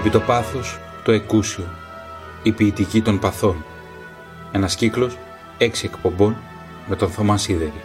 [0.00, 1.64] Επί το πάθος το εκούσιο,
[2.42, 3.64] η ποιητική των παθών.
[4.52, 5.16] Ένας κύκλος
[5.58, 6.36] έξι εκπομπών
[6.86, 7.82] με τον Θωμά Σίδερη.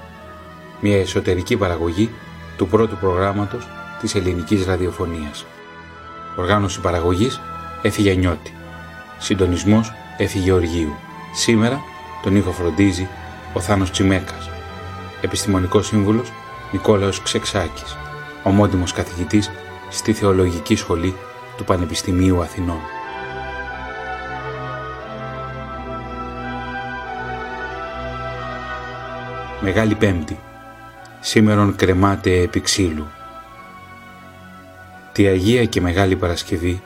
[0.80, 2.10] Μια εσωτερική παραγωγή
[2.58, 3.68] του πρώτου προγράμματος
[4.02, 5.46] της ελληνικής ραδιοφωνίας.
[6.36, 7.42] Οργάνωση παραγωγής
[7.82, 8.54] έφυγε Νιώτη.
[9.18, 10.96] Συντονισμός έφυγε Οργίου.
[11.34, 11.82] Σήμερα
[12.24, 13.08] τον ήχο φροντίζει
[13.54, 14.50] ο Θάνος Τσιμέκας.
[15.22, 16.32] Επιστημονικός σύμβουλος
[16.72, 17.98] Νικόλαος Ξεξάκης.
[18.44, 19.52] Ομότιμος καθηγητής
[19.90, 21.16] στη Θεολογική Σχολή
[21.58, 22.80] του Πανεπιστημίου Αθηνών.
[29.62, 30.40] Μεγάλη Πέμπτη.
[31.20, 33.08] Σήμερον κρεμάται επί ξύλου.
[35.12, 36.82] Τη Αγία και Μεγάλη Παρασκευή,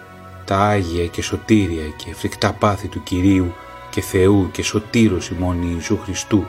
[0.46, 3.54] τα Άγια και Σωτήρια και φρικτά πάθη του Κυρίου
[3.90, 6.46] και Θεού και Σωτήρος ημών Ιησού Χριστού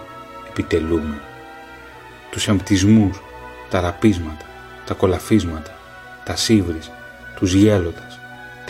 [0.48, 1.20] επιτελούμε.
[2.30, 3.20] Τους εμπτισμούς,
[3.70, 4.44] τα ραπίσματα,
[4.86, 5.74] τα κολαφίσματα,
[6.24, 6.90] τα σύβρις,
[7.34, 8.09] τους γέλοντας,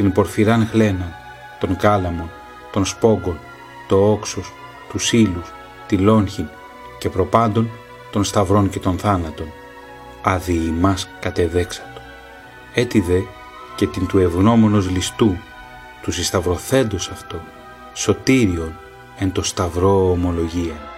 [0.00, 1.12] την πορφυράν χλένα,
[1.60, 2.30] τον κάλαμον,
[2.72, 3.38] τον σπόγκον,
[3.88, 4.52] το όξος,
[4.90, 5.52] τους ήλους,
[5.86, 6.48] τη λόγχην
[6.98, 7.70] και προπάντων
[8.12, 9.46] των σταυρών και των θάνατων,
[10.22, 12.00] αδειημάς κατεδέξατο.
[12.74, 13.20] Έτσι δε
[13.76, 15.36] και την του ευγνώμονος ληστού,
[16.02, 17.40] τους συσταυρωθέντος αυτό,
[17.92, 18.78] σωτήριον
[19.18, 20.89] εν το σταυρό ομολογία.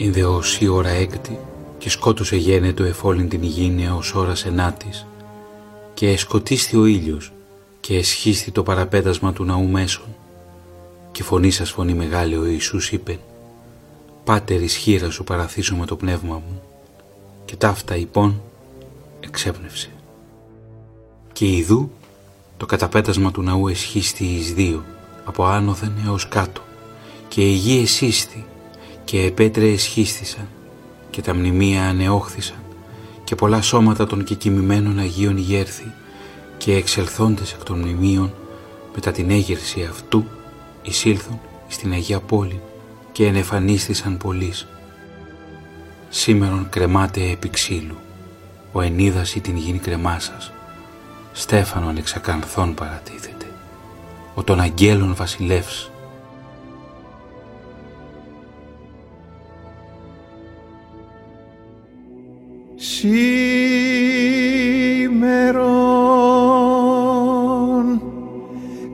[0.00, 1.38] Ήνδε ως η ώρα έκτη
[1.78, 5.06] και σκότωσε γένετο εφόλην την υγιήνια ως ώρας ενάτης.
[5.94, 7.32] Και εσκοτίστη ο ήλιος
[7.80, 10.04] και εσχίστη το παραπέτασμα του ναού μέσων.
[11.12, 13.18] Και φωνή σας φωνή μεγάλη ο Ιησούς είπε
[14.24, 16.62] «Πάτερ ισχύρα σου παραθήσω με το πνεύμα μου»
[17.44, 18.40] και ταύτα υπόν
[19.20, 19.90] εξέπνευσε.
[21.32, 21.90] Και ιδού
[22.56, 24.84] το καταπέτασμα του ναού εσχίστη εις δύο
[25.24, 26.60] από άνωθεν έως κάτω.
[27.28, 28.44] Και η γη εσύστη
[29.08, 30.48] και επέτρε εσχίστησαν
[31.10, 32.56] και τα μνημεία ανεόχθησαν
[33.24, 35.92] και πολλά σώματα των κεκοιμημένων Αγίων γέρθη
[36.58, 38.34] και εξελθόντες εκ των μνημείων
[38.94, 40.24] μετά την έγερση αυτού
[40.82, 42.60] εισήλθουν στην Αγία Πόλη
[43.12, 44.52] και ενεφανίστησαν πολλοί.
[46.08, 47.96] Σήμερον κρεμάται επί ξύλου,
[48.72, 50.52] ο ενίδας ή την γίνει κρεμά σας,
[51.32, 53.46] Στέφανον εξακανθών παρατίθεται,
[54.34, 55.90] ο των αγγέλων βασιλεύς,
[62.80, 63.08] Σήμερον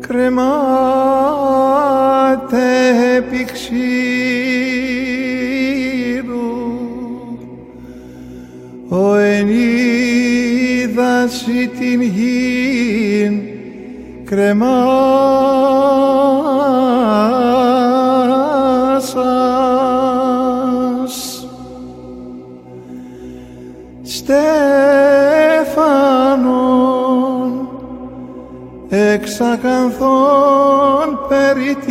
[0.00, 0.54] κρεμάται
[3.16, 3.74] επί ξύρου
[8.88, 9.48] ο εν
[11.78, 13.42] την γην
[14.24, 15.04] κρεμάσας
[29.14, 31.83] εξακανθών περιτίθεται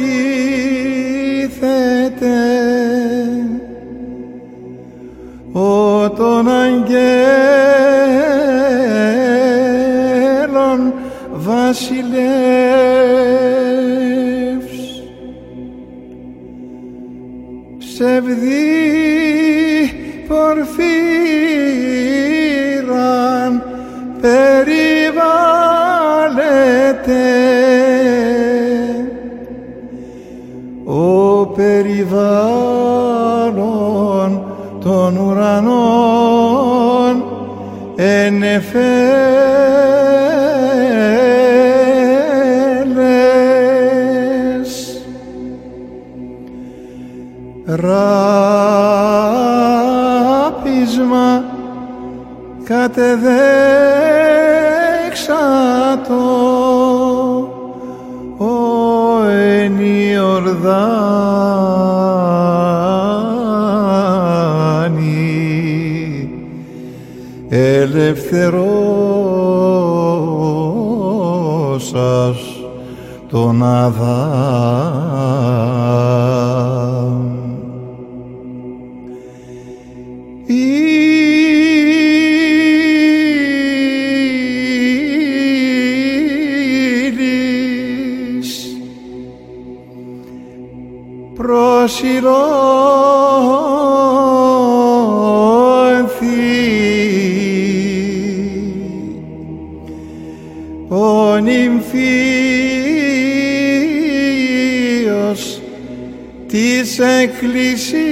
[106.53, 108.03] της Εκκλησίας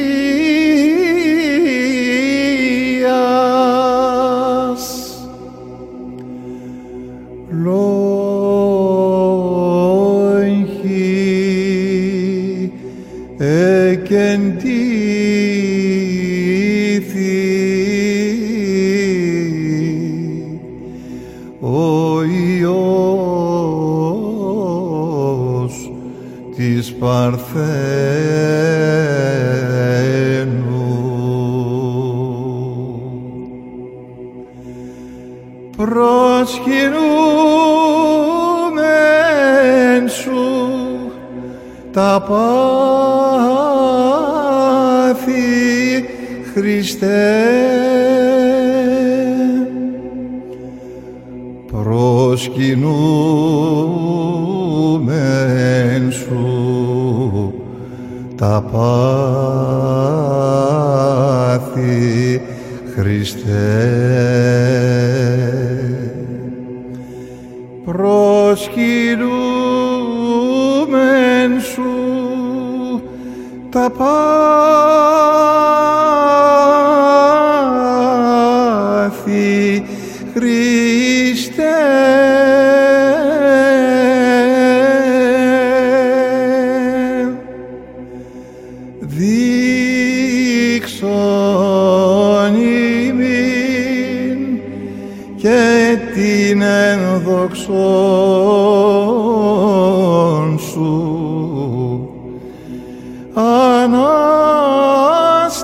[103.87, 105.61] nostalgia.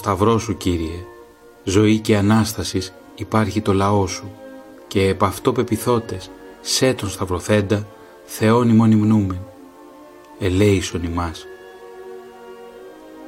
[0.00, 1.04] Ο Σταυρός σου, Κύριε,
[1.64, 4.30] ζωή και Ανάστασης υπάρχει το λαό σου
[4.86, 6.30] και επ' αυτό πεπιθώτες,
[6.60, 7.86] σε τον Σταυροθέντα,
[8.24, 9.40] Θεόν ημών υμνούμεν.
[10.38, 11.46] Ελέησον ημάς.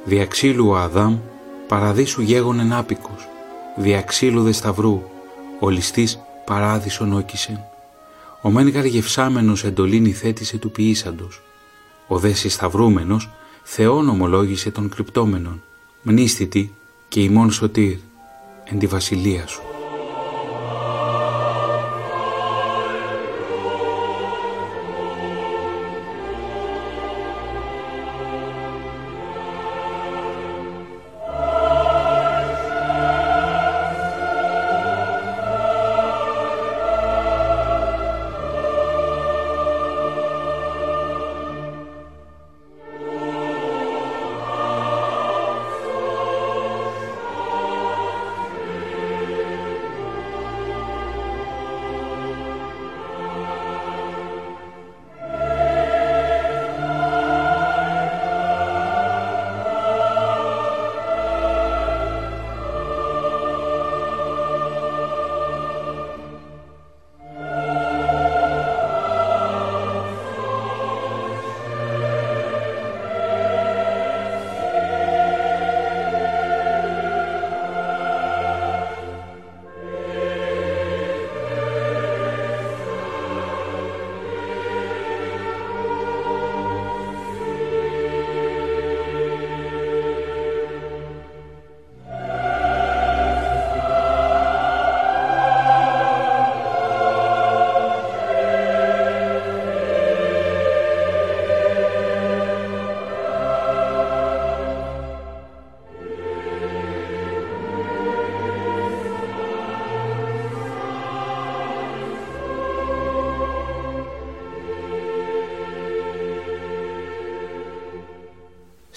[0.05, 1.17] Διαξύλου ο Αδάμ,
[1.67, 3.27] παραδείσου γέγονεν άπικος,
[3.77, 5.01] διαξύλου δε σταυρού,
[5.59, 7.59] ο ληστής παράδεισον όκισεν.
[8.41, 11.41] Ο μεν γαργευσάμενος εντολήν υθέτησε του ποιήσαντος,
[12.07, 13.29] ο δε συσταυρούμενος
[13.63, 15.63] Θεόν ομολόγησε των κρυπτόμενων,
[16.03, 16.73] μνήστητη
[17.07, 17.97] και ημών σωτήρ,
[18.63, 19.72] εν τη βασιλεία σου.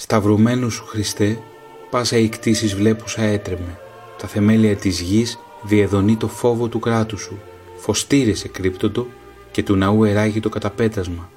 [0.08, 1.38] Σταυρωμένου σου Χριστέ,
[1.90, 3.78] πάσα οι κτήσεις βλέπουσα έτρεμε.
[4.18, 7.38] Τα θεμέλια της γης διεδονεί το φόβο του κράτους σου.
[7.76, 9.06] Φωστήρες εκρύπτωτο
[9.50, 11.30] και του ναού εράγει το καταπέτασμα.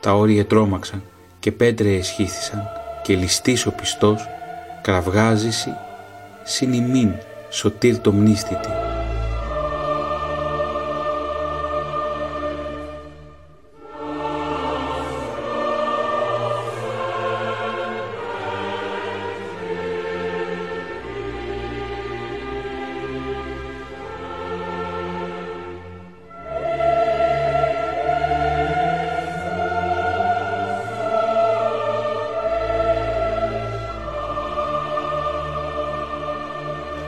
[0.00, 1.02] Τα όρια τρόμαξαν
[1.40, 2.62] και πέτρε εσχύθησαν
[3.02, 4.28] και ληστής ο πιστός,
[4.82, 5.70] κραυγάζηση,
[6.44, 7.12] συν ημίν,
[7.50, 8.75] σωτήρ το μνήστητη.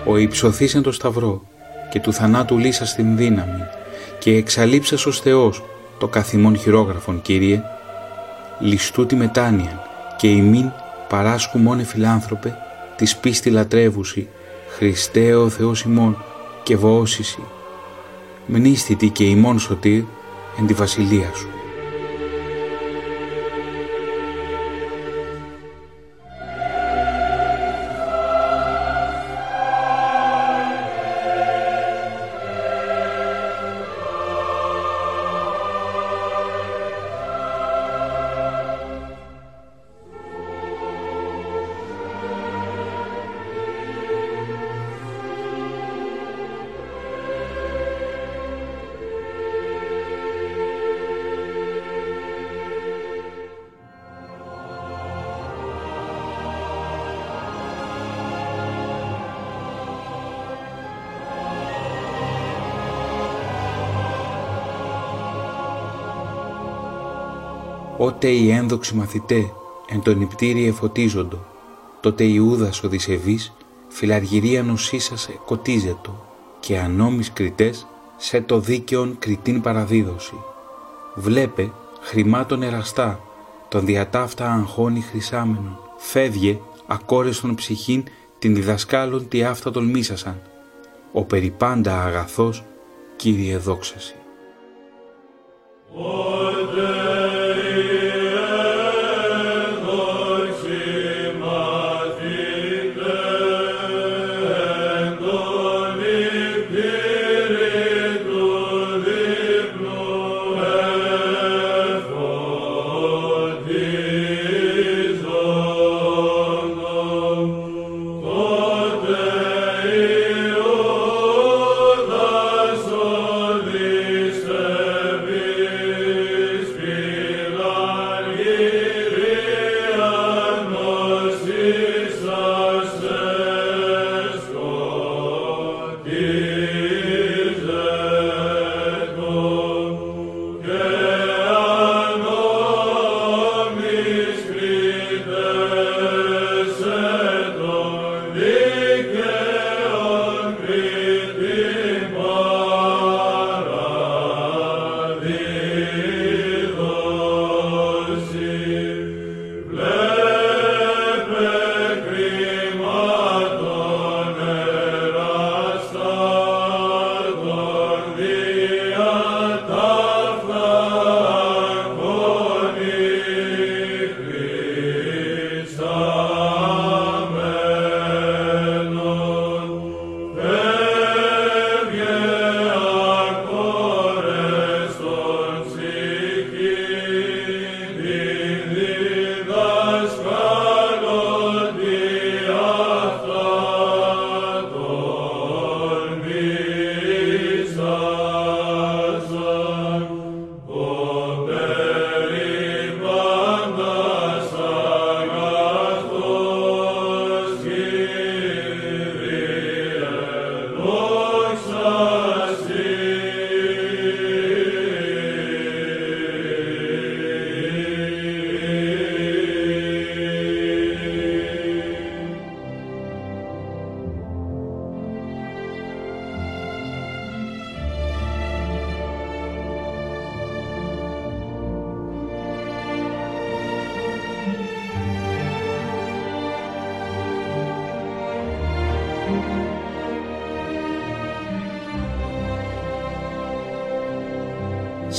[0.08, 1.42] Ο υψωθήσεν το σταυρό
[1.90, 3.62] και του θανάτου λύσα στην δύναμη
[4.18, 5.62] και εξαλείψας ως Θεός
[5.98, 7.62] το καθημόν χειρόγραφον Κύριε,
[8.60, 9.82] ληστού τη μετάνοια
[10.16, 10.70] και ημίν
[11.08, 12.54] παράσκου μόνε φιλάνθρωπε,
[12.96, 14.28] της πίστη λατρεύουσι,
[14.68, 16.24] Χριστέ ο Θεός ημών
[16.62, 17.42] και βοώσισι,
[18.46, 20.02] μνήστητη και ημών σωτήρ
[20.58, 21.57] εν τη βασιλεία σου.
[68.18, 69.52] Ότε οι ένδοξοι μαθητέ
[69.88, 71.44] εν τον νηπτήρι εφωτίζοντο,
[72.00, 73.52] τότε Ιούδας Οδυσσεβής
[73.88, 76.26] φιλαργυρία νοσήσασε κοτίζετο
[76.60, 80.34] και ανώμης κριτές σε το δίκαιον κριτήν παραδίδωση.
[81.14, 81.70] Βλέπε
[82.00, 83.20] χρημάτων εραστά,
[83.68, 85.78] τον διατάφτα αγχώνει χρυσάμενον.
[85.96, 88.04] Φεύγε ακόρεστον ψυχήν
[88.38, 90.40] την διδασκάλων τι αυτά τολμήσασαν.
[91.12, 92.64] Ο περιπάντα αγαθός,
[93.16, 94.14] Κύριε δόξαση.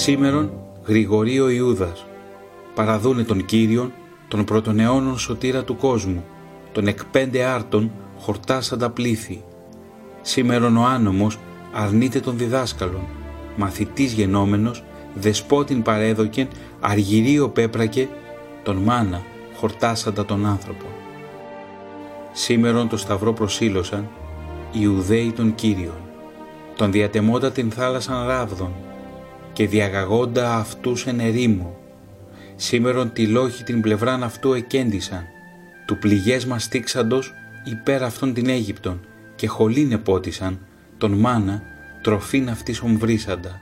[0.09, 0.51] Σήμερον
[0.85, 2.05] Γρηγορείο Ιούδας,
[2.75, 3.93] παραδούνε τον Κύριον,
[4.27, 6.25] τον πρωτονεώνων σωτήρα του κόσμου,
[6.71, 9.43] τον εκπέντε άρτων χορτάσαντα πλήθη.
[10.21, 11.37] Σήμερον ο άνομος
[11.73, 13.07] αρνείται τον διδάσκαλον,
[13.55, 16.47] μαθητής γενόμενος, δεσπότην παρέδοκεν,
[16.79, 18.07] αργυρίο πέπρακε,
[18.63, 19.21] τον μάνα
[19.55, 20.85] χορτάσαντα τον άνθρωπο.
[22.31, 24.09] Σήμερον το σταυρό προσήλωσαν
[24.71, 26.01] οι Ιουδαίοι των Κύριων,
[26.75, 28.71] τον διατεμόντα την θάλασσαν ράβδον
[29.59, 31.77] και διαγαγόντα αυτούς εν ερήμο.
[32.55, 35.25] Σήμερον τη λόχη την πλευράν αυτού εκέντησαν,
[35.85, 38.99] του πληγές μας στήξαντος υπέρ αυτών την Αίγυπτον
[39.35, 40.59] και χολήν επότισαν,
[40.97, 41.63] τον μάνα
[42.01, 43.59] τροφήν αυτής ομβρίσαντα.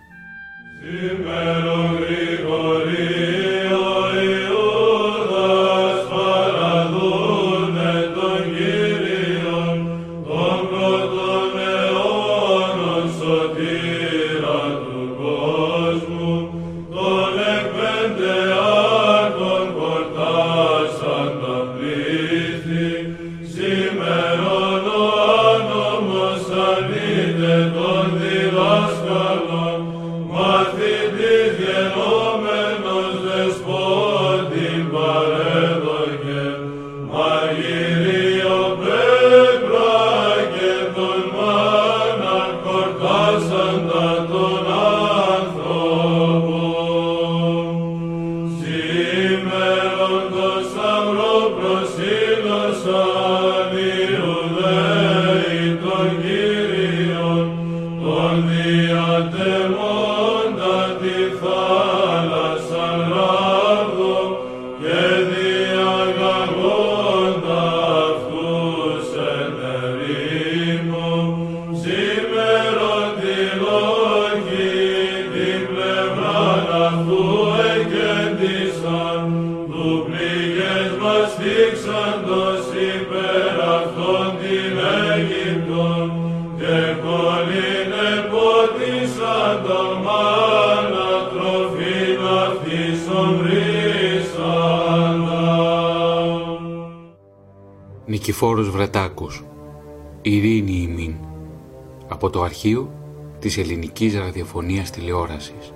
[102.57, 102.91] Από το αρχείο
[103.39, 105.73] της ελληνικής ραδιοφωνίας τηλεόρασης.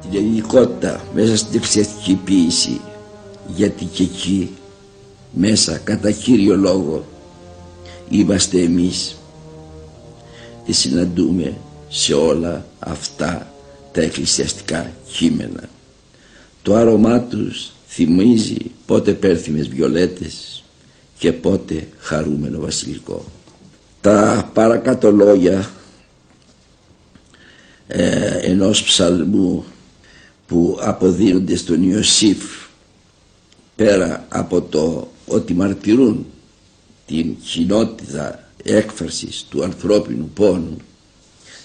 [0.00, 2.80] Την ελληνικότητα μέσα στην εξαιρετική ποίηση
[3.46, 4.50] γιατί και εκεί
[5.32, 7.04] μέσα κατά κύριο λόγο
[8.10, 9.16] είμαστε εμείς.
[10.66, 11.56] Τη συναντούμε
[11.88, 13.52] σε όλα αυτά
[13.92, 15.68] τα εκκλησιαστικά κείμενα.
[16.62, 18.56] Το άρωμά τους θυμίζει
[18.86, 20.64] πότε πέρθυμες βιολέτες
[21.18, 23.24] και πότε χαρούμενο βασιλικό.
[24.00, 25.70] Τα παρακάτω λόγια
[27.88, 29.64] ε, ενός ψαλμού
[30.46, 32.44] που αποδίδονται στον Ιωσήφ
[33.76, 36.26] πέρα από το ότι μαρτυρούν
[37.06, 40.76] την κοινότητα έκφρασης του ανθρώπινου πόνου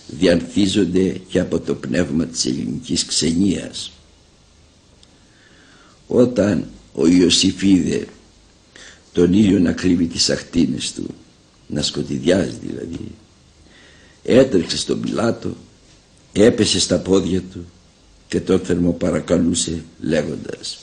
[0.08, 3.92] διανθίζονται και από το πνεύμα της ελληνικής ξενίας.
[6.08, 8.08] Όταν ο Ιωσήφ είδε
[9.14, 11.08] τον ήλιο να κρύβει τις ακτίνες του
[11.68, 13.12] να σκοτειδιάζει δηλαδή
[14.24, 15.56] έτρεξε στον Πιλάτο
[16.34, 17.66] έπεσε στα πόδια του
[18.28, 20.80] και τον θερμοπαρακαλούσε λέγοντας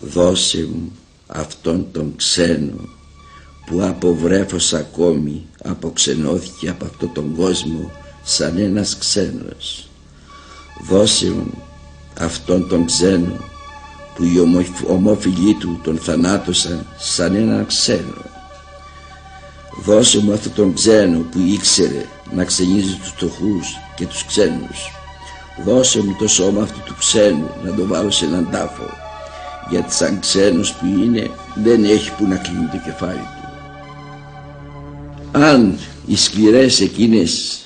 [0.00, 0.92] δώσε μου
[1.26, 2.88] αυτόν τον ξένο
[3.66, 7.90] που από βρέφος ακόμη αποξενώθηκε από αυτόν τον κόσμο
[8.24, 9.88] σαν ένας ξένος
[10.88, 11.62] δώσε μου
[12.18, 13.52] αυτόν τον ξένο
[14.14, 14.38] που οι
[14.86, 18.22] ομόφιλοι του τον θανάτωσαν σαν έναν ξένο.
[19.84, 24.90] Δώσε μου αυτόν τον ξένο που ήξερε να ξενίζει τους φτωχούς και τους ξένους.
[25.64, 29.02] Δώσε μου το σώμα αυτού του ξένου να το βάλω σε έναν τάφο
[29.70, 33.48] γιατί σαν ξένος που είναι δεν έχει που να κλείνει το κεφάλι του.
[35.32, 37.62] Αν οι σκληρές εκείνες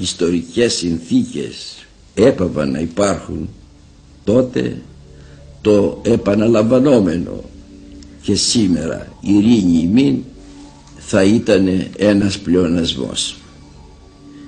[0.00, 3.48] ιστορικές συνθήκες έπαβαν να υπάρχουν
[4.24, 4.82] τότε
[5.60, 7.44] το επαναλαμβανόμενο
[8.22, 10.22] και σήμερα ειρήνη ημίν
[10.98, 13.39] θα ήταν ένας πλεονασμός.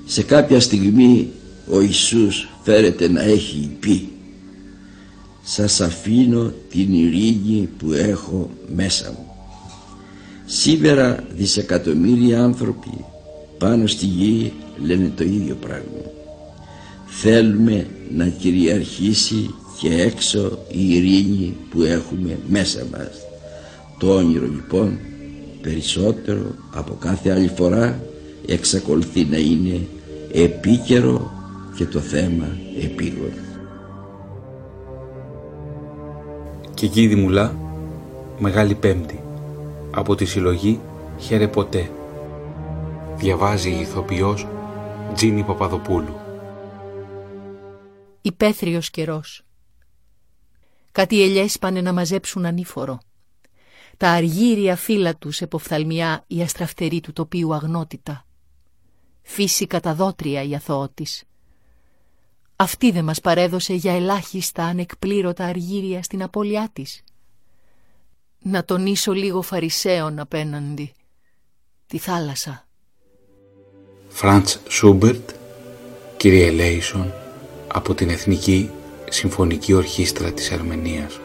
[0.07, 1.29] Σε κάποια στιγμή
[1.71, 4.13] ο Ιησούς φέρεται να έχει πει
[5.43, 9.27] σας αφήνω την ειρήνη που έχω μέσα μου.
[10.47, 13.05] Σήμερα δισεκατομμύρια άνθρωποι
[13.59, 14.53] πάνω στη γη
[14.85, 16.11] λένε το ίδιο πράγμα.
[17.07, 17.87] Θέλουμε
[18.17, 23.11] να κυριαρχήσει και έξω η ειρήνη που έχουμε μέσα μας.
[23.99, 24.99] Το όνειρο λοιπόν
[25.63, 28.03] περισσότερο από κάθε άλλη φορά
[28.47, 29.81] εξακολουθεί να είναι
[30.33, 31.31] επίκαιρο
[31.77, 32.47] και το θέμα
[32.83, 33.33] επίγον.
[36.75, 37.57] Και εκεί Μουλά,
[38.39, 39.23] Μεγάλη Πέμπτη,
[39.91, 40.81] από τη συλλογή
[41.19, 41.91] «Χαίρε ποτέ».
[43.17, 44.47] Διαβάζει η ηθοποιός
[45.15, 46.15] Τζίνι Παπαδοπούλου.
[48.23, 49.43] Υπαίθριος καιρός.
[50.93, 52.99] Κάτι ελιές πάνε να μαζέψουν ανήφορο.
[53.97, 58.25] τα αργύρια φύλλα τους εποφθαλμιά η αστραφτερή του τοπίου αγνότητα.
[59.23, 61.25] Φύση καταδότρια η αθώοτης.
[62.57, 67.03] Αυτή δεν μας παρέδωσε για ελάχιστα ανεκπλήρωτα αργύρια στην απώλειά της.
[68.39, 70.93] Να τονίσω λίγο φαρισαίων απέναντι.
[71.87, 72.67] Τη θάλασσα.
[74.09, 75.31] Φραντς Σούμπερτ,
[76.17, 77.13] κύριε Λέισον,
[77.67, 78.71] από την Εθνική
[79.09, 81.21] Συμφωνική Ορχήστρα της Αρμενίας.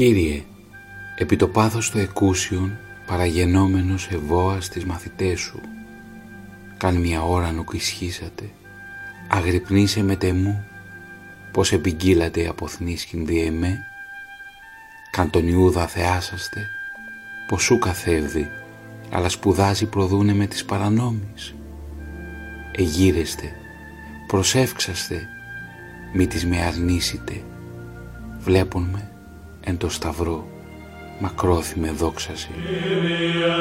[0.00, 0.42] Κύριε,
[1.16, 5.60] επί το πάθος του εκούσιον παραγενόμενος ευώας τις μαθητές σου,
[6.76, 8.50] καν μια ώρα νου ισχύσατε,
[9.28, 10.64] αγρυπνήσε με τεμού,
[11.52, 13.78] πως επικύλατε αποθνίσκην δι' εμέ,
[15.10, 16.66] καν τον Ιούδα θεάσαστε,
[17.48, 18.48] πως σου καθεύδει,
[19.10, 21.54] αλλά σπουδάζει προδούνε με τις παρανόμεις.
[22.76, 23.52] Εγύρεστε,
[24.26, 25.28] προσεύξαστε,
[26.14, 27.42] μη τις με αρνήσετε,
[28.38, 29.09] βλέπουν με
[29.60, 30.46] εν το σταυρό
[31.18, 32.48] μακρόθυμε δόξαση.
[32.54, 33.54] Κύριε,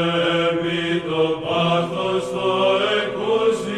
[0.52, 3.69] επί το πάθος το εκούσιο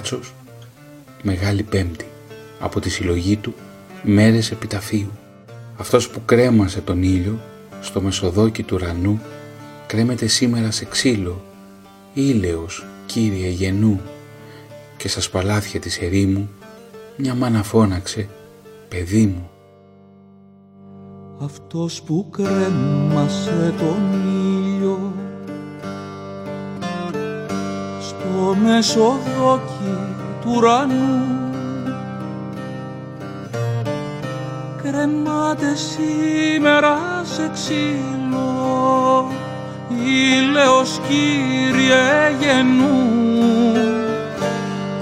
[0.00, 0.34] Νίκος Γκάτσος,
[1.22, 2.06] Μεγάλη Πέμπτη,
[2.60, 3.54] από τη συλλογή του
[4.02, 5.10] «Μέρες επιταφείου».
[5.76, 7.40] Αυτός που κρέμασε τον ήλιο
[7.80, 9.20] στο μεσοδόκι του ουρανού
[9.86, 11.44] κρέμεται σήμερα σε ξύλο,
[12.14, 14.00] ήλαιος, Κύριε γενού,
[14.96, 16.48] και στα σπαλάθια της ερήμου
[17.16, 18.28] μια μάνα φώναξε
[18.88, 19.50] «Παιδί μου».
[21.40, 24.69] Αυτός που κρέμασε τον ήλιο
[28.70, 29.98] στο μεσοδόκι
[30.40, 31.24] του ουρανού.
[34.82, 39.30] Κρεμάται σήμερα σε ξύλο
[39.88, 43.08] ήλαιος Κύριε γενού.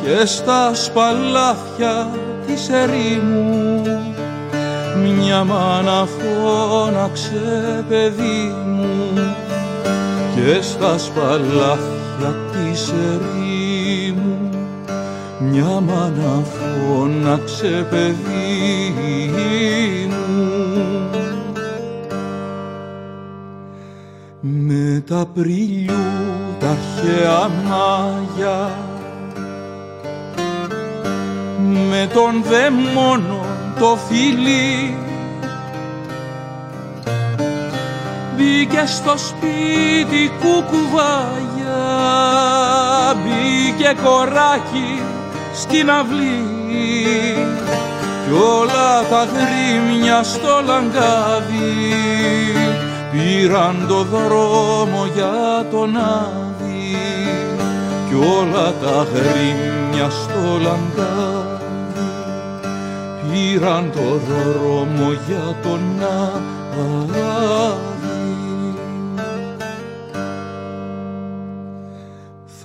[0.02, 2.09] Και στα σπαλάθια
[2.46, 3.83] της ερήμου
[5.18, 9.12] μια μάνα φώναξε παιδί μου.
[10.35, 13.47] Και στα σπαλάθια της ερήμου
[15.59, 18.94] μια μάνα φώναξε παιδί
[20.09, 21.11] μου.
[24.40, 25.92] Με τα πριλιού
[26.61, 28.71] τα αρχαία μάγια
[31.90, 33.47] με τον δαιμόνο
[33.79, 34.97] το φιλί
[38.37, 41.79] μπήκε στο σπίτι κουκουβάγια
[43.23, 45.08] μπήκε κοράκι
[45.52, 46.44] στην αυλή
[48.24, 51.88] κι όλα τα γρήμια στο λαγκάδι
[53.12, 56.96] πήραν το δρόμο για τον Άδη
[58.08, 61.58] κι όλα τα γρήμια στο λαγκάδι
[63.30, 67.88] πήραν το δρόμο για τον Άδη.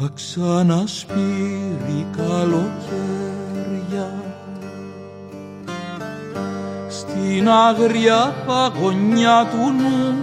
[0.04, 4.10] Θα ξανασπείρει καλοκαίρια.
[6.88, 10.16] Στην άγρια παγωνιά του νου.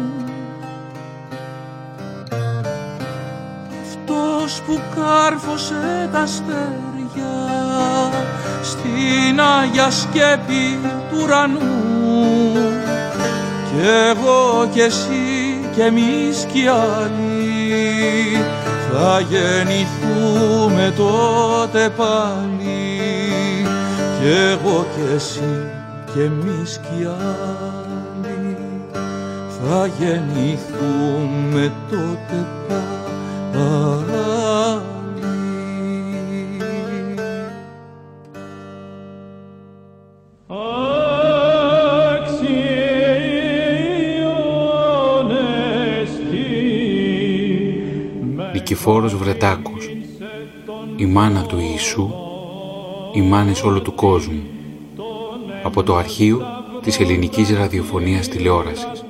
[3.80, 7.36] Αυτός που κάρφωσε τα αστέρια
[8.62, 10.78] στην Άγια Σκέπη
[11.10, 12.52] του ουρανού.
[13.64, 17.29] Κι εγώ κι εσύ κι εμείς κι οι άλλοι
[18.92, 22.98] θα γεννηθούμε τότε πάλι.
[24.20, 25.70] Κι εγώ κι εσύ
[26.12, 28.56] κι εμείς κι οι άλλοι.
[29.48, 34.09] Θα γεννηθούμε τότε πάλι
[48.80, 49.90] Νικηφόρος Βρετάκος,
[50.96, 52.10] η μάνα του Ιησού,
[53.14, 54.42] οι μάνες όλου του κόσμου,
[55.62, 56.42] από το αρχείο
[56.82, 59.04] της ελληνικής ραδιοφωνίας τηλεόρασης.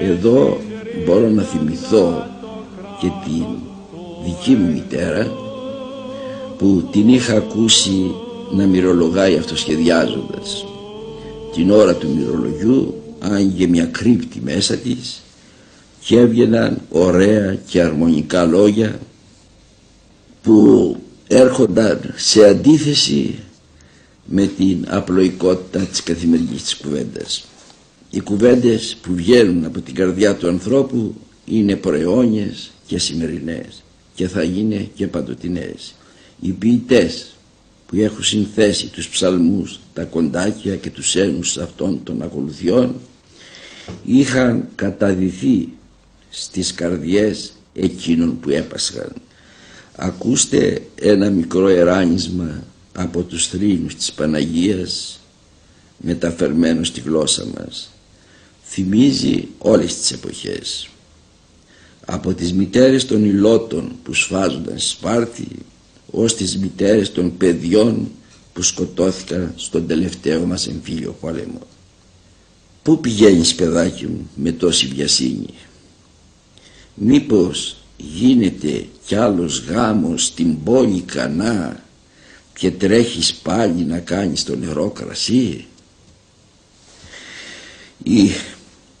[0.00, 0.56] Εδώ
[1.04, 2.26] μπορώ να θυμηθώ
[3.00, 3.44] και την
[4.24, 5.32] δική μου μητέρα
[6.58, 8.14] που την είχα ακούσει
[8.50, 10.66] να μυρολογάει αυτοσχεδιάζοντας.
[11.54, 15.22] Την ώρα του μυρολογιού άνοιγε μια κρύπτη μέσα της
[16.00, 18.98] και έβγαιναν ωραία και αρμονικά λόγια
[20.42, 20.96] που
[21.28, 23.34] έρχονταν σε αντίθεση
[24.24, 27.44] με την απλοϊκότητα της καθημερινής της κουβέντας.
[28.10, 33.82] Οι κουβέντες που βγαίνουν από την καρδιά του ανθρώπου είναι προαιώνιες και σημερινές
[34.14, 35.94] και θα είναι και παντοτινές.
[36.40, 37.26] Οι ποιητές
[37.86, 42.94] που έχουν συνθέσει τους ψαλμούς, τα κοντάκια και τους ένους αυτών των ακολουθιών
[44.04, 45.68] είχαν καταδυθεί
[46.30, 49.12] στις καρδιές εκείνων που έπασχαν.
[49.96, 55.20] Ακούστε ένα μικρό εράνισμα από τους θρήνους της Παναγίας
[55.98, 57.90] μεταφερμένο στη γλώσσα μας.
[58.64, 60.88] Θυμίζει όλες τις εποχές.
[62.06, 65.48] Από τις μητέρες των υλότων που σφάζονταν στη Σπάρτη
[66.10, 68.10] ως τις μητέρες των παιδιών
[68.52, 71.60] που σκοτώθηκαν στον τελευταίο μας εμφύλιο πόλεμο.
[72.82, 75.46] Πού πηγαίνεις παιδάκι μου με τόση βιασύνη;
[77.00, 81.84] Μήπως γίνεται κι άλλος γάμος στην πόλη Κανά
[82.54, 85.66] και τρέχεις πάλι να κάνεις το νερό κρασί;
[88.02, 88.30] Ή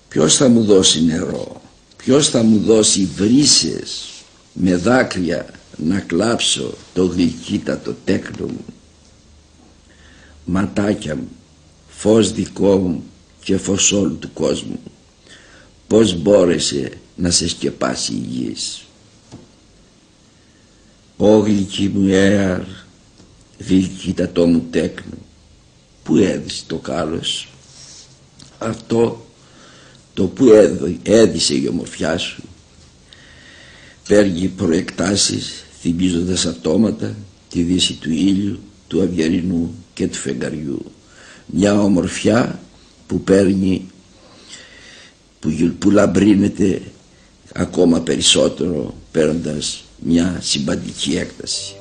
[0.08, 1.62] ποιος θα μου δώσει νερό,
[1.96, 4.08] ποιος θα μου δώσει βρύσες
[4.52, 8.64] με δάκρυα να κλάψω το γλυκύτατο τέκνο μου;
[10.44, 11.28] Ματάκια μου,
[11.88, 13.02] φως δικό μου
[13.44, 14.80] και φως όλου του κόσμου.
[15.88, 18.82] Πώς μπόρεσε να σε σκεπάσει η γης.
[21.16, 22.60] Ω γλυκή μου έαρ,
[23.58, 25.16] γλυκύτατό μου τέκνο,
[26.02, 27.48] που έδισε το κάλος.
[28.58, 29.26] Αυτό
[30.14, 30.46] το που
[31.02, 32.42] έδισε η ομορφιά σου
[34.08, 37.16] παίρνει προεκτάσεις θυμίζοντας ατόματα
[37.50, 40.84] τη δύση του ήλιου, του αυγερινού και του φεγγαριού.
[41.46, 42.60] Μια ομορφιά
[43.06, 43.86] που παίρνει,
[45.40, 46.80] που, που λαμπρύνεται
[47.54, 51.72] ακόμα περισσότερο παίρνοντας μια συμπαντική έκταση.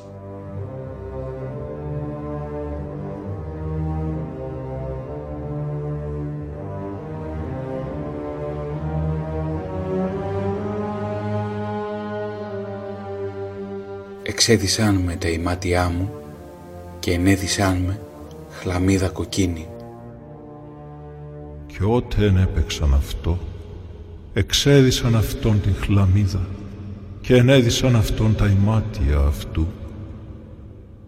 [14.50, 16.12] εξέδισαν με τα ημάτια μου
[17.00, 18.00] και ενέδισαν με
[18.52, 19.68] χλαμίδα κοκκίνη.
[21.78, 23.38] Και ότεν έπαιξαν αυτό,
[24.34, 26.48] εξέδισαν αυτόν την χλαμίδα
[27.22, 29.68] και ενέδισαν αυτόν τα ημάτια αυτού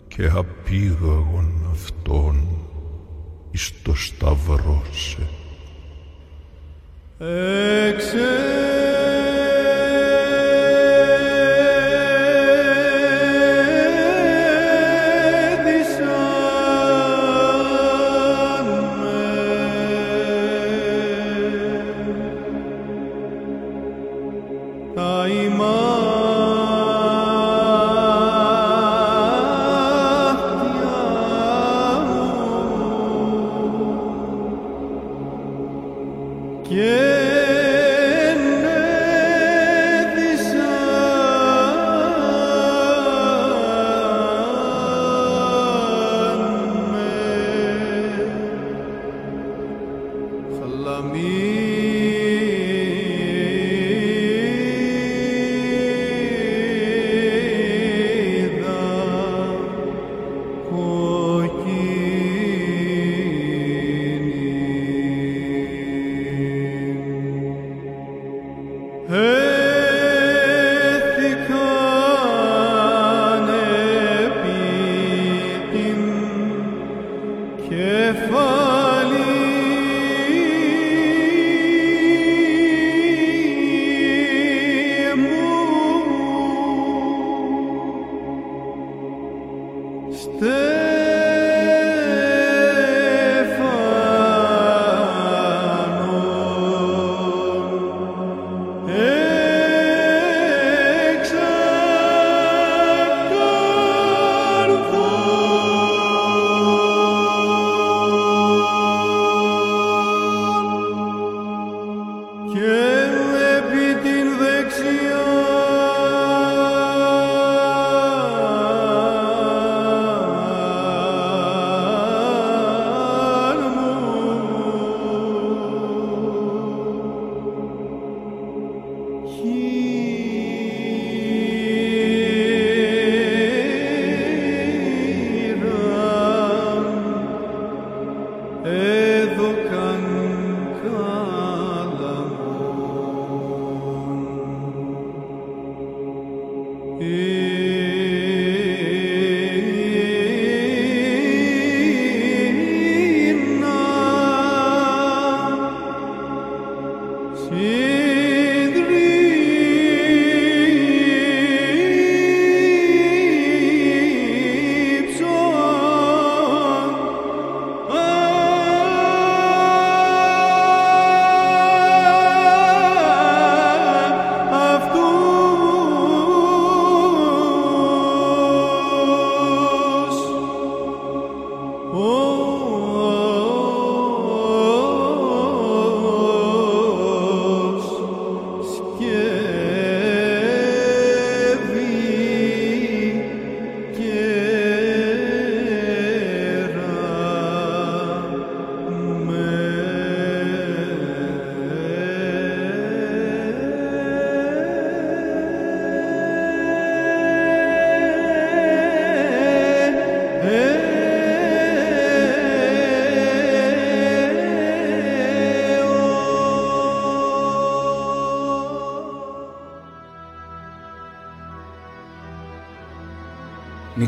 [0.08, 2.48] και απήγαγον αυτόν
[3.52, 5.28] εις το σταυρό σε.
[36.70, 37.39] Yeah.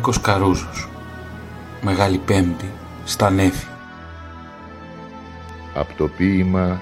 [0.02, 0.90] Νίκος Καρούζος
[1.82, 2.70] Μεγάλη Πέμπτη
[3.06, 3.68] στα Νέφη.
[5.74, 6.82] Από το ποίημα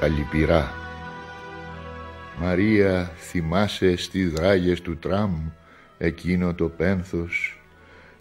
[0.00, 0.72] «Τα λυπηρά»
[2.40, 5.30] Μαρία θυμάσαι στις δράγες του τραμ
[5.98, 7.60] εκείνο το πένθος.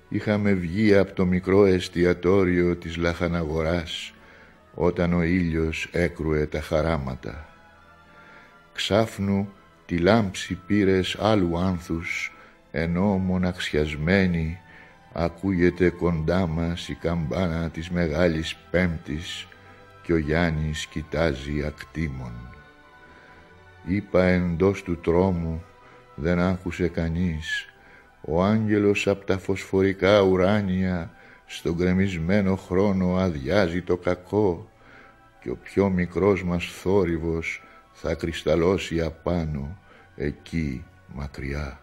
[0.09, 4.13] Είχαμε βγει από το μικρό εστιατόριο της λαχαναγοράς
[4.73, 7.45] όταν ο ήλιος έκρουε τα χαράματα.
[8.73, 9.49] Ξάφνου
[9.85, 12.33] τη λάμψη πήρες άλλου άνθους
[12.71, 14.59] ενώ μοναξιασμένη
[15.13, 19.47] ακούγεται κοντά μας η καμπάνα της Μεγάλης Πέμπτης
[20.03, 22.31] και ο Γιάννης κοιτάζει ακτήμων.
[23.85, 25.63] Είπα εντός του τρόμου,
[26.15, 27.65] δεν άκουσε κανείς,
[28.21, 31.11] ο άγγελος απ' τα φωσφορικά ουράνια
[31.45, 34.69] στον κρεμισμένο χρόνο αδειάζει το κακό
[35.41, 37.63] και ο πιο μικρός μας θόρυβος
[37.93, 39.77] θα κρυσταλλώσει απάνω
[40.15, 41.79] εκεί μακριά.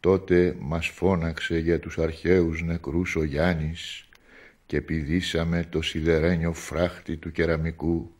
[0.00, 4.08] Τότε μας φώναξε για τους αρχαίους νεκρούς ο Γιάννης
[4.66, 8.14] και πηδήσαμε το σιδερένιο φράχτη του κεραμικού.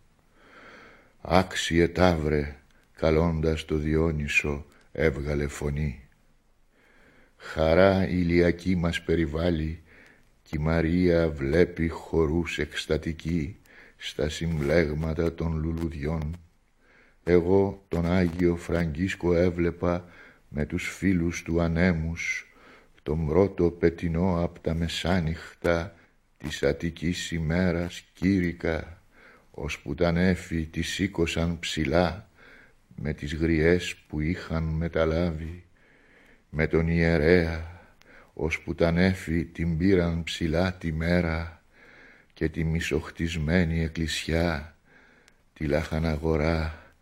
[1.21, 2.57] Άξιε τάβρε,
[2.97, 6.09] καλώντας το Διόνυσο, έβγαλε φωνή.
[7.37, 9.83] Χαρά ηλιακή μας περιβάλλει
[10.43, 13.57] κι η Μαρία βλέπει χορούς εκστατική
[13.97, 16.37] στα συμπλέγματα των λουλουδιών.
[17.25, 20.05] Εγώ τον Άγιο Φραγκίσκο έβλεπα
[20.53, 22.45] με τους φίλους του ανέμους
[23.03, 25.95] τον πρώτο πετινό απ' τα μεσάνυχτα
[26.37, 29.03] της Αττικής ημέρας κήρυκα
[29.51, 32.29] ώσπου τα νέφη τη σήκωσαν ψηλά
[32.97, 35.65] με τις γριές που είχαν μεταλάβει
[36.51, 37.81] με τον ιερέα
[38.35, 41.63] ώσπου τα νέφη την πήραν ψηλά τη μέρα
[42.35, 44.77] και τη μισοχτισμένη εκκλησιά
[45.53, 46.93] τη λαχαναγορά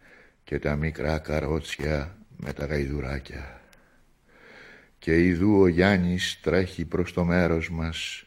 [0.44, 3.60] και τα μικρά καρότσια με τα γαϊδουράκια.
[4.98, 8.24] Και ειδού ο Γιάννης τρέχει προς το μέρος μας,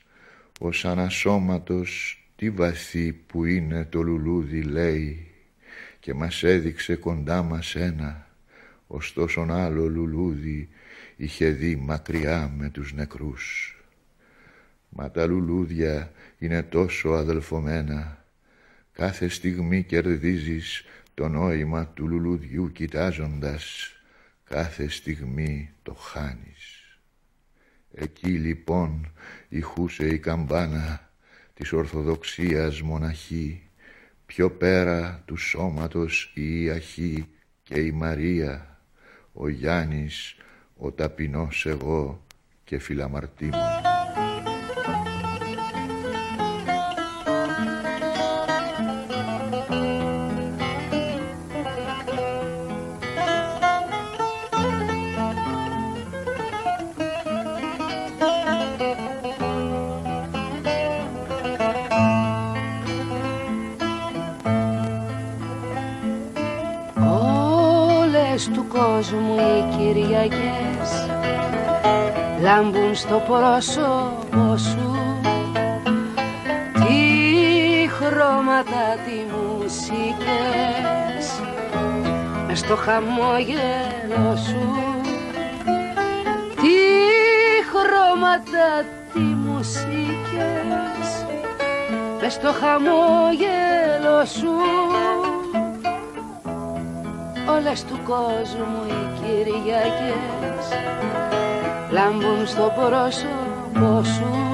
[0.59, 5.28] ως ανασώματος τι βαθύ που είναι το λουλούδι λέει
[5.99, 8.28] και μας έδειξε κοντά μας ένα,
[8.88, 10.70] ωστόσο άλλο λουλούδι
[11.16, 13.76] είχε δει μακριά με τους νεκρούς.
[14.89, 18.26] Μα τα λουλούδια είναι τόσο αδελφομένα,
[18.91, 20.84] κάθε στιγμή κερδίζεις
[21.14, 23.95] το νόημα του λουλουδιού κοιτάζοντας
[24.52, 26.97] κάθε στιγμή το χάνεις.
[27.93, 29.12] Εκεί λοιπόν
[29.49, 31.12] ηχούσε η καμπάνα
[31.54, 33.70] της Ορθοδοξίας μοναχή,
[34.26, 37.28] πιο πέρα του σώματος η Ιαχή
[37.64, 38.82] και η Μαρία,
[39.34, 40.36] ο Γιάννης,
[40.78, 42.26] ο ταπεινός εγώ
[42.64, 43.91] και φιλαμαρτήμων.
[73.02, 74.95] Στο πρόσωπο σου.
[76.74, 81.26] Τι χρώματα, τι μουσικές
[82.47, 84.70] μες στο χαμόγελο σου.
[86.56, 86.78] Τι
[87.72, 90.06] χρώματα, τι μουσικές
[92.22, 94.54] μες στο χαμόγελο σου.
[97.49, 100.66] Όλες του κόσμου οι Κυριακές
[101.92, 104.52] λάμπουν στο πρόσωπό σου.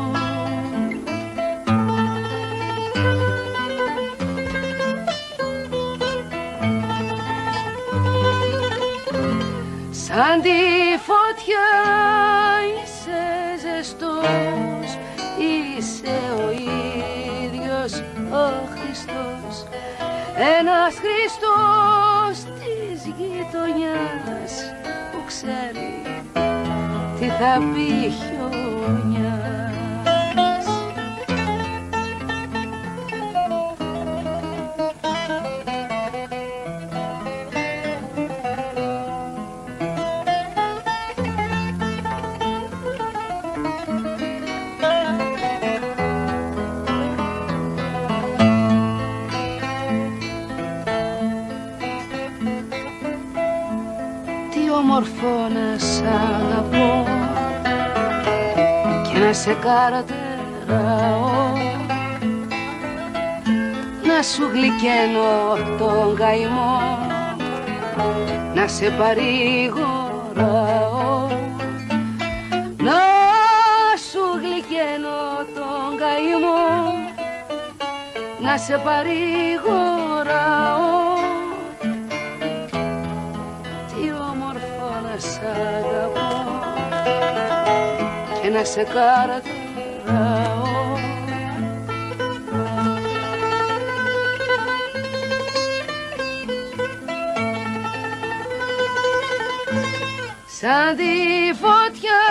[9.92, 10.50] Σαν τη
[11.08, 11.68] φωτιά
[12.84, 13.22] είσαι
[13.62, 14.98] ζεστός
[15.38, 17.94] Είσαι ο ίδιος
[18.32, 19.66] ο Χριστός.
[20.60, 24.74] Ένας Χριστός της γειτονιάς
[25.12, 26.07] που ξέρεις.
[26.07, 26.07] τι
[27.40, 29.17] θα πει χιόνια
[59.48, 61.26] σε καρτεράω
[64.04, 66.80] Να σου γλυκαίνω τον καημό
[68.54, 69.88] Να σε παρηγοράω
[72.78, 73.00] Να
[74.10, 75.20] σου γλυκαίνω
[75.56, 76.68] τον καημό
[78.42, 79.87] Να σε παρηγοράω
[88.58, 90.56] να σε καρτεράω
[100.46, 102.24] Σαν τη φωτιά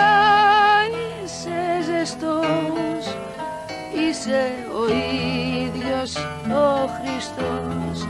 [1.23, 3.15] είσαι ζεστός
[3.93, 4.93] Είσαι ο
[5.65, 6.15] ίδιος
[6.49, 8.07] ο Χριστός.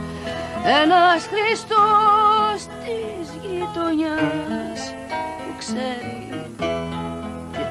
[0.82, 4.94] Ένας Χριστός της γειτονιάς
[5.38, 6.27] Που ξέρει τι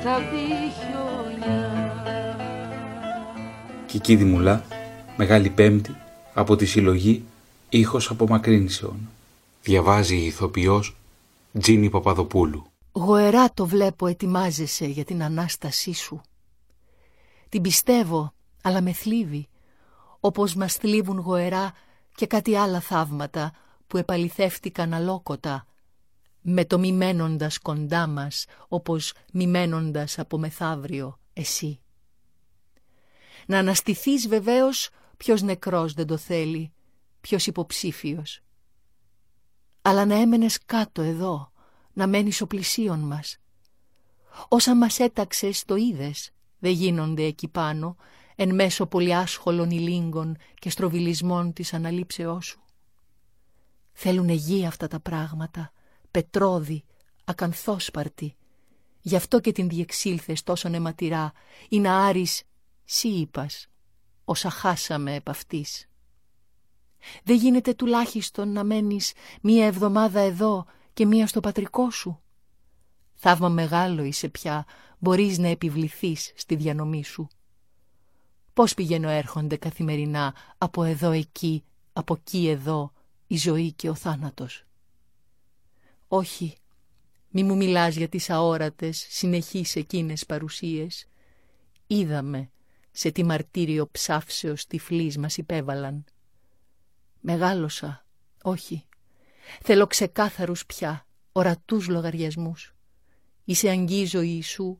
[0.09, 1.95] θα πει χιονιά
[3.85, 4.65] Κική Δημουλά,
[5.17, 5.95] Μεγάλη Πέμπτη,
[6.33, 7.23] από τη συλλογή
[7.69, 9.09] «Ήχος από Μακρύνσεων».
[9.61, 10.95] Διαβάζει η ηθοποιός
[11.59, 12.65] Τζίνι Παπαδοπούλου.
[12.91, 16.21] Γοερά το βλέπω ετοιμάζεσαι για την Ανάστασή σου.
[17.49, 19.47] Την πιστεύω, αλλά με θλίβει,
[20.19, 21.73] όπως μας θλίβουν γοερά
[22.15, 23.51] και κάτι άλλα θαύματα
[23.87, 25.65] που επαληθεύτηκαν αλόκοτα,
[26.49, 31.79] με το μη μένοντας κοντά μας, όπως μη μένοντας από μεθαύριο εσύ.
[33.45, 36.71] Να αναστηθείς βεβαίως ποιος νεκρός δεν το θέλει,
[37.21, 38.41] ποιος υποψήφιος
[39.87, 41.51] αλλά να έμενες κάτω εδώ,
[41.93, 43.37] να μένεις ο πλησίον μας.
[44.47, 47.95] Όσα μας έταξες το είδες, δεν γίνονται εκεί πάνω,
[48.35, 52.63] εν μέσω πολυάσχολων ηλίγκων και στροβιλισμών της αναλήψεώς σου.
[53.91, 55.71] Θέλουνε γη αυτά τα πράγματα,
[56.17, 56.83] πετρώδη,
[57.25, 58.35] ακανθόσπαρτη.
[59.01, 61.31] Γι' αυτό και την διεξήλθες τόσο νεματηρά,
[61.69, 62.43] ή να άρεις,
[62.83, 63.67] σύ είπας,
[64.25, 65.87] όσα χάσαμε επ' αυτής.
[67.23, 72.21] Δεν γίνεται τουλάχιστον να μένεις μία εβδομάδα εδώ και μία στο πατρικό σου.
[73.13, 74.65] Θαύμα μεγάλο είσαι πια,
[74.99, 77.27] μπορείς να επιβληθείς στη διανομή σου.
[78.53, 81.63] Πώς πηγαίνω έρχονται καθημερινά από εδώ εκεί,
[81.93, 82.91] από εκεί εδώ,
[83.27, 84.66] η ζωή και ο θάνατος.
[86.07, 86.55] Όχι,
[87.29, 91.07] μη μου μιλάς για τις αόρατες, συνεχείς εκείνες παρουσίες.
[91.87, 92.49] Είδαμε
[92.91, 96.03] σε τι μαρτύριο ψάφσεως τυφλής μας υπέβαλαν.
[97.19, 98.05] Μεγάλωσα.
[98.41, 98.85] Όχι.
[99.61, 102.75] Θέλω ξεκάθαρους πια, ορατούς λογαριασμούς.
[103.43, 104.77] Είσαι αγγίζω Ιησού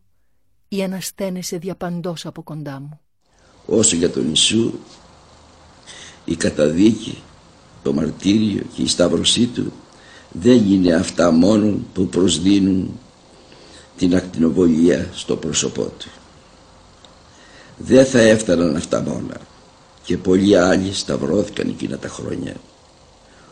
[0.68, 3.00] ή ανασταίνεσαι διαπαντός από κοντά μου.
[3.66, 4.80] Όσο για τον Ιησού,
[6.26, 7.22] η καταδίκη,
[7.84, 9.74] το μαρτύριο και η σταύρωσή του
[10.32, 13.00] δεν είναι αυτά μόνο που προσδίνουν
[13.98, 16.10] την ακτινοβολία στο πρόσωπό του.
[17.78, 19.38] Δεν θα έφταναν αυτά μόνα
[20.04, 22.56] και πολλοί άλλοι σταυρώθηκαν εκείνα τα χρόνια.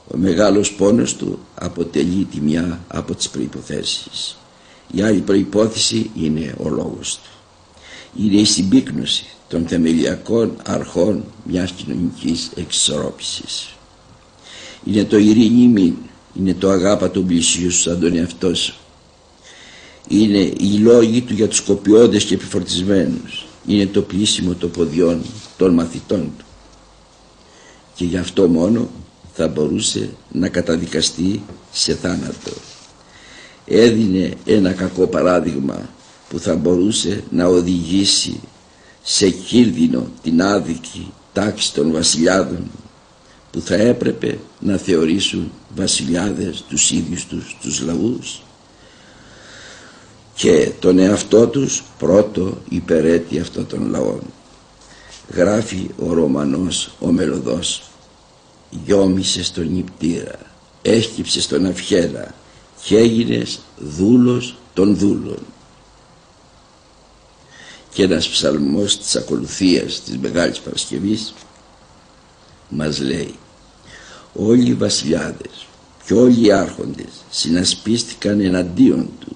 [0.08, 4.38] Ο μεγάλος πόνος του αποτελεί τη μια από τις προϋποθέσεις.
[4.92, 7.30] Η άλλη προϋπόθεση είναι ο λόγος του.
[8.24, 13.70] Είναι η συμπίκνωση των θεμελιακών αρχών μιας κοινωνικής εξισορρόπησης.
[14.84, 15.96] Είναι το ειρήνη μην,
[16.40, 18.76] είναι το αγάπα των πλησίων σου σαν τον εαυτό σου.
[20.08, 23.46] Είναι οι λόγοι του για τους κοπιώδες και επιφορτισμένους.
[23.68, 25.22] Είναι το πλήσιμο των ποδιών
[25.58, 26.46] των μαθητών του
[27.96, 28.90] και γι' αυτό μόνο
[29.34, 32.52] θα μπορούσε να καταδικαστεί σε θάνατο.
[33.66, 35.90] Έδινε ένα κακό παράδειγμα
[36.30, 38.40] που θα μπορούσε να οδηγήσει
[39.04, 42.70] σε κίνδυνο την άδικη τάξη των βασιλιάδων
[43.56, 48.41] που θα έπρεπε να θεωρήσουν βασιλιάδες τους ίδιους τους τους λαούς.
[50.36, 54.20] Και τον εαυτό τους πρώτο υπερέτη αυτών των λαών
[55.34, 57.84] γράφει ο Ρωμανός ο Μελωδός
[58.86, 60.39] γιόμισε στον νηπτήρα
[60.82, 62.36] έσκυψε στον αυχέρα
[62.84, 65.39] και έγινες δούλος των δούλων
[67.93, 71.34] και ένας ψαλμός της ακολουθίας της Μεγάλης Παρασκευής
[72.70, 73.36] μας λέει
[74.36, 75.68] όλοι οι βασιλιάδες
[76.06, 79.36] και όλοι οι άρχοντες συνασπίστηκαν εναντίον του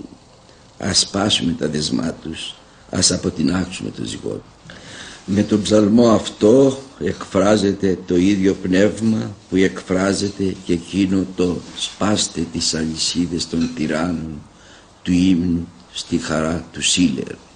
[0.78, 2.56] ας πάσουμε τα δεσμά τους
[2.90, 4.42] ας αποτινάξουμε το ζυγό
[5.26, 12.74] με τον ψαλμό αυτό εκφράζεται το ίδιο πνεύμα που εκφράζεται και εκείνο το σπάστε τις
[12.74, 14.42] αλυσίδες των τυράννων
[15.04, 17.49] του ύμνου στη χαρά του Σίλερ.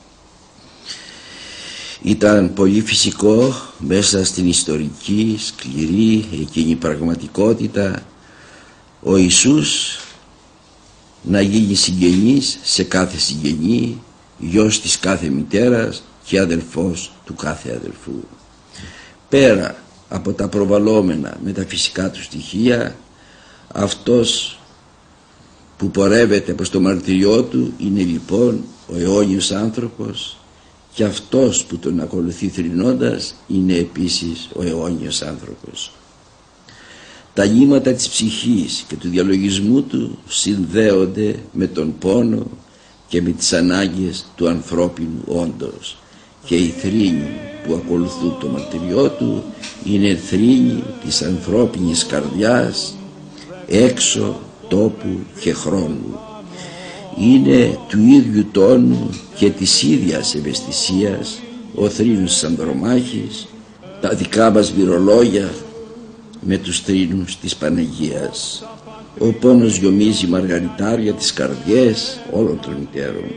[2.04, 8.04] Ήταν πολύ φυσικό μέσα στην ιστορική, σκληρή εκείνη πραγματικότητα
[9.01, 9.99] ο Ιησούς
[11.22, 14.01] να γίνει συγγενής σε κάθε συγγενή,
[14.38, 18.24] γιος της κάθε μητέρας και αδελφός του κάθε αδελφού.
[19.30, 19.76] Πέρα
[20.10, 22.95] από τα προβαλόμενα με τα φυσικά του στοιχεία
[23.74, 24.60] αυτός
[25.78, 30.38] που πορεύεται προς το μαρτυριό του είναι λοιπόν ο αιώνιος άνθρωπος
[30.94, 35.91] και αυτός που τον ακολουθεί θρηνώντας είναι επίσης ο αιώνιος άνθρωπος.
[37.34, 42.46] Τα νήματα της ψυχής και του διαλογισμού του συνδέονται με τον πόνο
[43.08, 45.98] και με τις ανάγκες του ανθρώπινου όντως
[46.46, 47.30] και οι θρήνοι
[47.66, 49.44] που ακολουθούν το μαρτυριό του
[49.86, 52.96] είναι θρήνοι της ανθρώπινης καρδιάς
[53.68, 56.20] έξω τόπου και χρόνου
[57.18, 61.41] είναι του ίδιου τόνου και της ίδιας ευαισθησίας
[61.76, 63.47] ο θρήνος της Ανδρομάχης
[64.01, 65.49] τα δικά μας βυρολόγια
[66.39, 68.64] με τους θρήνους της Παναγίας.
[69.20, 73.32] Ο πόνος γιομίζει μαργαριτάρια τις καρδιές όλων των μητέρων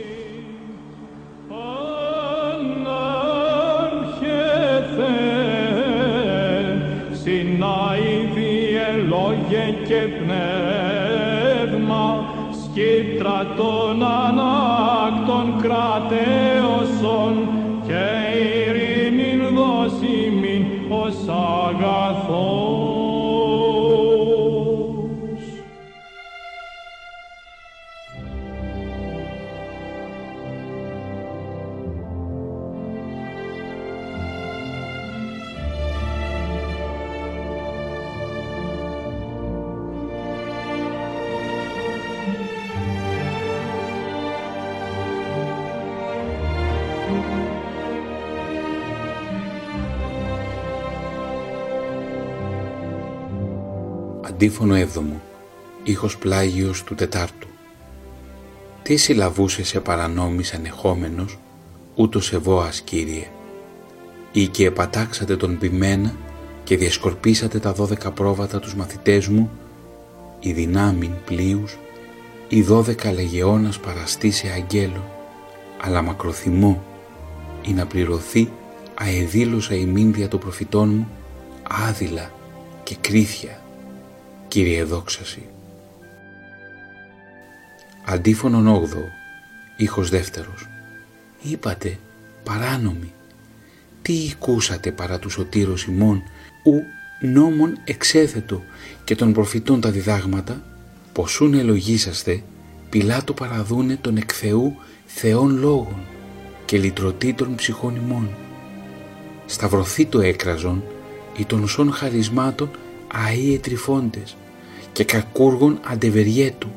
[9.88, 10.65] και πνεύμα
[12.76, 17.48] σκύπτρα των ανάκτων κρατέωσον
[17.86, 18.04] και
[18.68, 22.75] ειρήνην δώσιμην ως αγαθόν.
[54.46, 55.22] Αντίφωνο έβδομο,
[55.84, 57.48] ήχος πλάγιος του τετάρτου.
[58.82, 61.38] Τι συλλαβούσε σε παρανόμης ανεχόμενος,
[61.94, 63.26] ούτως σε βόας Κύριε.
[64.32, 66.16] Ή και επατάξατε τον ποιμένα
[66.64, 69.50] και διασκορπίσατε τα δώδεκα πρόβατα τους μαθητές μου,
[70.40, 71.78] η δυνάμιν πλοίους,
[72.48, 75.10] η δώδεκα λεγεώνας παραστή σε αγγέλο,
[75.80, 76.84] αλλά μακροθυμώ
[77.62, 78.50] ή να πληρωθεί
[78.94, 81.08] αεδήλωσα η μήνδια των προφητών μου,
[81.88, 82.30] άδειλα
[82.82, 83.64] και κρίθια
[84.56, 85.42] Κύριε δόξαση.
[88.04, 89.04] Αντίφωνον όγδο,
[89.76, 90.68] ήχος δεύτερος.
[91.42, 91.98] Είπατε,
[92.44, 93.12] παράνομοι,
[94.02, 96.22] τι οικούσατε παρά τους σωτήρος ημών,
[96.64, 96.82] ου
[97.20, 98.62] νόμον εξέθετο
[99.04, 100.62] και των προφητών τα διδάγματα,
[101.12, 102.42] ποσούν ελογίσαστε,
[102.90, 104.76] πιλάτο παραδούνε τον εκ Θεού
[105.06, 106.00] Θεών λόγων
[106.64, 108.28] και λυτρωτή των ψυχών ημών.
[109.46, 110.82] Σταυρωθεί το έκραζον
[111.36, 112.70] ή των σών χαρισμάτων
[113.12, 114.36] αΐ ετριφώντες
[114.96, 116.68] και κακούργων αντεβεριέτου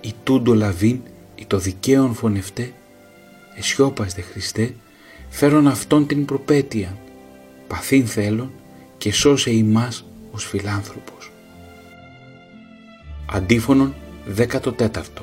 [0.00, 1.00] η τούντο λαβήν
[1.34, 2.72] ή το δικαίον φωνευτέ
[3.56, 4.74] εσιώπαστε Χριστέ
[5.28, 6.96] φέρον αυτόν την προπέτεια.
[7.66, 8.50] Παθήν θέλων
[8.98, 11.32] και σώσε ημάς ως φιλάνθρωπος.
[13.32, 13.94] Αντίφωνον
[14.36, 15.22] 14ο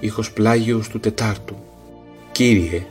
[0.00, 1.56] ήχος πλάγιος του τετάρτου.
[2.32, 2.86] Κύριε,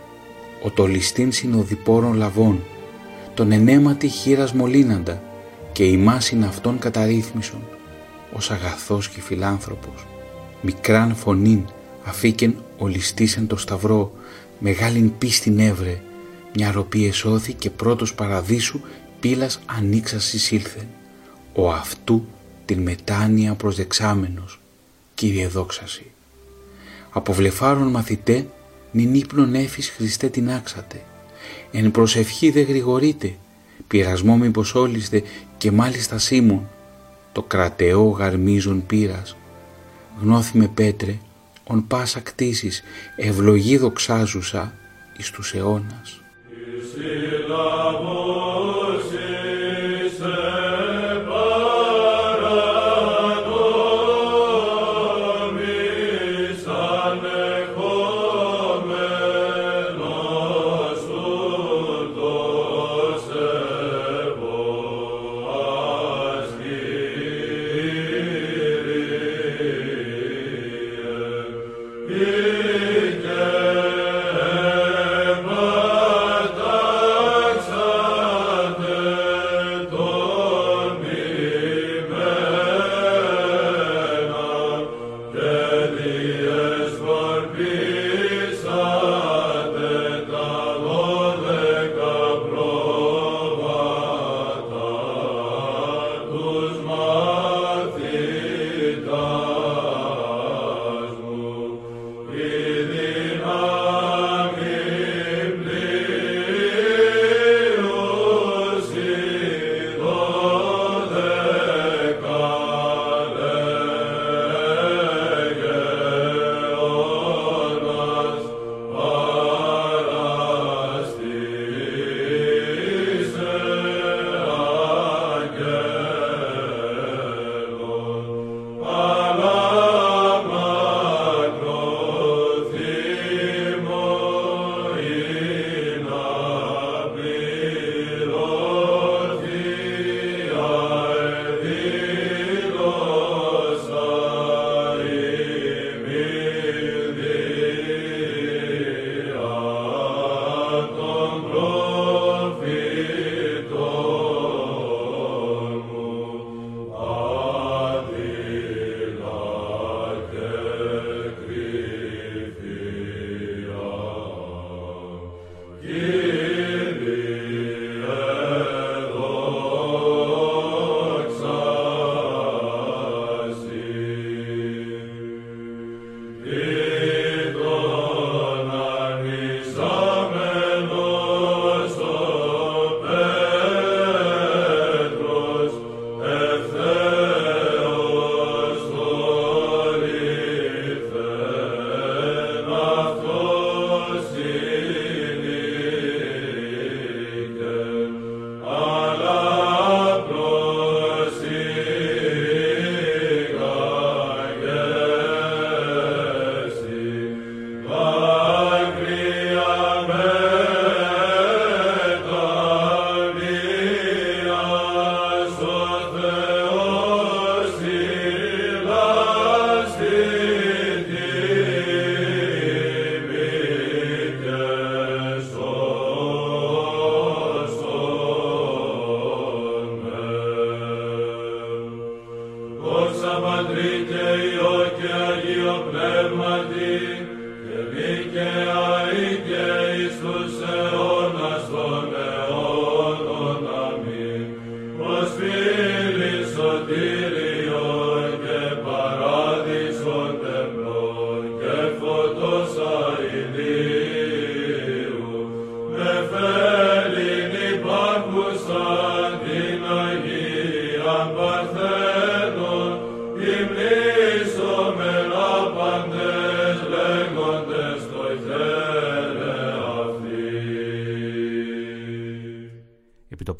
[0.63, 2.63] ο το ληστήν συνοδοιπόρων λαβών,
[3.33, 5.23] τον ενέματι χείρας μολύναντα
[5.71, 7.61] και ημάς είναι αυτόν καταρρύθμισον,
[8.35, 10.05] ως αγαθός και φιλάνθρωπος,
[10.61, 11.65] μικράν φωνήν
[12.03, 14.13] αφήκεν ολιστήσεν το σταυρό,
[14.59, 16.01] μεγάλην πίστην έβρε,
[16.55, 18.79] μια ροπή εσώθη και πρώτος παραδείσου
[19.19, 20.87] πύλας ανοίξας εισήλθεν,
[21.53, 22.25] ο αυτού
[22.65, 24.59] την μετάνοια προσδεξάμενος,
[25.13, 26.05] Κύριε δόξαση.
[27.11, 28.47] Από βλεφάρων μαθητέ,
[28.91, 31.01] νυν ύπνον έφης Χριστέ την άξατε,
[31.71, 33.35] εν προσευχή δε γρηγορείτε,
[33.87, 35.23] πειρασμό μήπως όλιστε
[35.57, 36.69] και μάλιστα Σίμων,
[37.35, 39.35] το κρατεό γαρμίζον πύρας.
[40.21, 41.17] Γνώθη με πέτρε,
[41.63, 42.83] ον πάσα κτήσεις,
[43.15, 44.73] ευλογή δοξάζουσα
[45.17, 46.21] εις τους αιώνας.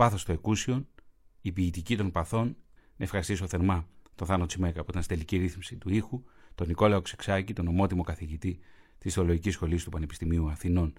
[0.06, 0.88] Επί το πάθος του εκούσιον,
[1.42, 2.56] η ποιητική των παθών,
[2.98, 6.24] να ευχαριστήσω θερμά τον Θάνο Τσιμέκα που ήταν στη τελική ρύθμιση του ήχου,
[6.56, 8.60] τον Νικόλαο Ξεξάκη, τον ομότιμο καθηγητή
[8.98, 10.94] της Θεολογικής Σχολής του Πανεπιστημίου Αθηνών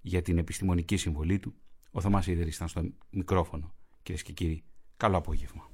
[0.00, 1.54] για την επιστημονική συμβολή του.
[1.90, 3.74] Ο Θωμάς Ιδερής ήταν στο μικρόφωνο.
[4.02, 4.62] Κυρίες και κύριοι,
[4.96, 5.70] καλό απόγευμα.